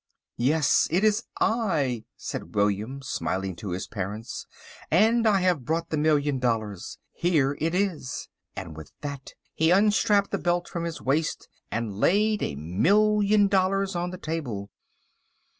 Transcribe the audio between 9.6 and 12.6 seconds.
unstrapped the belt from his waist and laid a